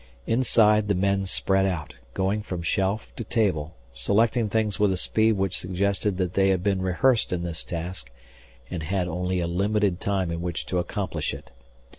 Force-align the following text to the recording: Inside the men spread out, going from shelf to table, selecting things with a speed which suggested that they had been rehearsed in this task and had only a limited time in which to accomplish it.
Inside 0.25 0.87
the 0.87 0.95
men 0.95 1.27
spread 1.27 1.67
out, 1.67 1.93
going 2.15 2.41
from 2.41 2.63
shelf 2.63 3.13
to 3.17 3.23
table, 3.23 3.75
selecting 3.93 4.49
things 4.49 4.79
with 4.79 4.91
a 4.91 4.97
speed 4.97 5.33
which 5.33 5.55
suggested 5.59 6.17
that 6.17 6.33
they 6.33 6.49
had 6.49 6.63
been 6.63 6.81
rehearsed 6.81 7.31
in 7.31 7.43
this 7.43 7.63
task 7.63 8.11
and 8.67 8.81
had 8.81 9.07
only 9.07 9.39
a 9.39 9.45
limited 9.47 9.99
time 10.01 10.31
in 10.31 10.41
which 10.41 10.65
to 10.65 10.79
accomplish 10.79 11.35
it. 11.35 11.51